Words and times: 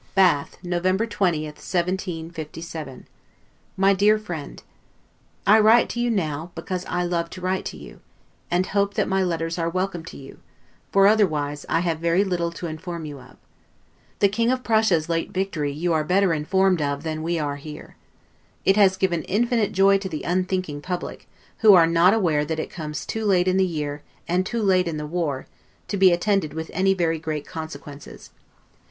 Adieu. 0.17 0.23
LETTER 0.23 0.29
CCXIII 0.33 0.41
BATH, 0.41 0.63
November 0.63 1.05
20, 1.05 1.43
1757 1.45 3.07
MY 3.77 3.93
DEAR 3.93 4.17
FRIEND: 4.17 4.63
I 5.45 5.59
write 5.59 5.89
to 5.89 5.99
you 5.99 6.09
now, 6.09 6.49
because 6.55 6.87
I 6.87 7.03
love 7.03 7.29
to 7.29 7.41
write 7.41 7.65
to 7.65 7.77
you; 7.77 7.99
and 8.49 8.65
hope 8.65 8.95
that 8.95 9.07
my 9.07 9.21
letters 9.23 9.59
are 9.59 9.69
welcome 9.69 10.03
to 10.05 10.17
you; 10.17 10.39
for 10.91 11.05
otherwise 11.05 11.67
I 11.69 11.81
have 11.81 11.99
very 11.99 12.23
little 12.23 12.51
to 12.53 12.65
inform 12.65 13.05
you 13.05 13.19
of. 13.19 13.37
The 14.21 14.27
King 14.27 14.49
of 14.49 14.63
Prussia's 14.63 15.07
late 15.07 15.29
victory 15.29 15.71
you 15.71 15.93
are 15.93 16.03
better 16.03 16.33
informed, 16.33 16.81
of 16.81 17.03
than 17.03 17.21
we 17.21 17.37
are 17.37 17.57
here. 17.57 17.95
It 18.65 18.77
has 18.77 18.97
given 18.97 19.21
infinite 19.25 19.71
joy 19.71 19.99
to 19.99 20.09
the 20.09 20.23
unthinking 20.23 20.81
public, 20.81 21.27
who 21.59 21.75
are 21.75 21.85
not 21.85 22.15
aware 22.15 22.43
that 22.43 22.59
it 22.59 22.71
comes 22.71 23.05
too 23.05 23.23
late 23.23 23.47
in 23.47 23.57
the 23.57 23.67
year 23.67 24.01
and 24.27 24.47
too 24.47 24.63
late 24.63 24.87
in 24.87 24.97
the 24.97 25.05
war, 25.05 25.45
to 25.89 25.95
be 25.95 26.11
attended 26.11 26.55
with 26.55 26.71
any 26.73 26.95
very 26.95 27.19
great 27.19 27.45
consequences. 27.45 28.31